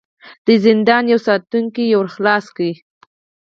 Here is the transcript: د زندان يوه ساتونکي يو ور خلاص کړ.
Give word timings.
د 0.45 0.47
زندان 0.65 1.03
يوه 1.13 1.23
ساتونکي 1.27 1.83
يو 1.93 1.99
ور 2.01 2.07
خلاص 2.15 2.45
کړ. 2.55 2.69